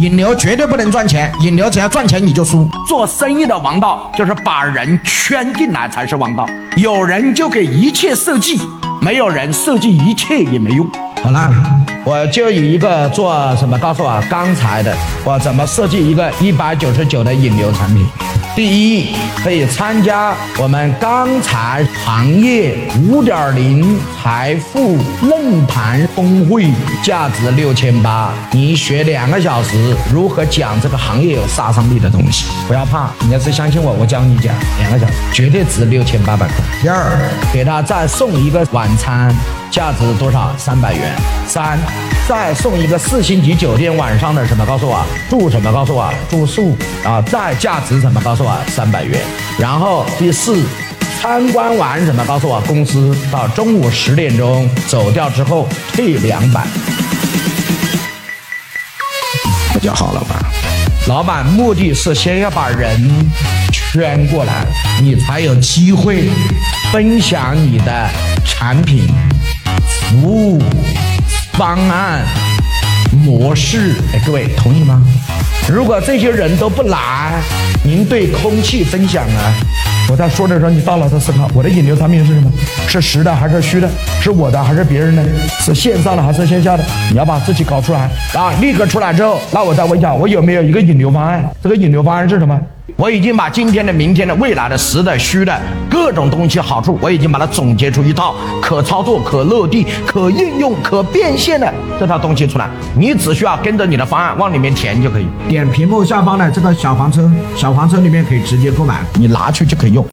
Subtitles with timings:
[0.00, 2.68] 引流绝对不能赚钱，引流只要赚钱你就输。
[2.86, 8.60] 做生意的王道就是把人圈进来才是王道，有人就给一切设计，
[9.00, 10.88] 没有人设计一切也没用。
[11.20, 11.50] 好了，
[12.04, 18.06] 我就以一个做什么告诉我刚才的，我怎么设计一个一百九十九的引流产品。
[18.58, 22.76] 第一，可以参加我们钢材行业
[23.08, 26.68] 五点零财富论坛峰会，
[27.00, 28.32] 价值六千八。
[28.50, 36.56] 你学两个小时如何讲这个行业有杀伤力的东西，不要怕，你要是相信我，我教你讲两个小时，绝对值六千八百块。
[36.82, 37.16] 第二，
[37.52, 39.32] 给他再送一个晚餐。
[39.70, 40.54] 价值多少？
[40.56, 41.14] 三百元。
[41.46, 41.78] 三，
[42.28, 44.64] 再送一个四星级酒店晚上的什么？
[44.66, 45.72] 告诉我住什么？
[45.72, 47.22] 告诉我住宿啊！
[47.22, 48.20] 再价值什么？
[48.20, 49.20] 告诉我三百元。
[49.58, 50.62] 然后第四，
[51.20, 52.24] 参观完什么？
[52.26, 56.66] 告诉我公司到中午十点钟走掉之后退两百。
[59.74, 60.40] 那就好了吧？
[61.06, 63.00] 老板目的是先要把人
[63.72, 64.66] 圈过来，
[65.00, 66.28] 你才有机会
[66.92, 68.10] 分享你的
[68.44, 69.08] 产品。
[70.08, 70.58] 服务
[71.52, 72.24] 方案
[73.26, 75.02] 模式，哎，各位同意吗？
[75.70, 77.42] 如果这些人都不来，
[77.84, 79.52] 您对空气分享啊？
[80.10, 82.50] 我在说的时候，你大脑在思考：我的引流产品是什么？
[82.88, 83.90] 是实的还是虚的？
[84.22, 85.22] 是我的还是别人的？
[85.60, 86.82] 是线上的还是线下的？
[87.10, 88.50] 你要把自己搞出来啊！
[88.62, 91.44] 立刻出来之后，那我再问一下，我有没有一个引流方案？
[91.62, 92.58] 这个引流方案是什么？
[92.98, 95.56] 我已经把今天的、明天的、未来的、实的、虚的
[95.88, 102.68] 各种东西好处，我已经把它总结出一套可操作、可落地、可应用、可变现的这套东西出来。
[102.96, 105.28] 你只需要跟着你的方案往里面填就可以。
[105.48, 110.04] 点屏幕下方的这个小黄车，小黄车里面可以直接购买，你拿去就可以用。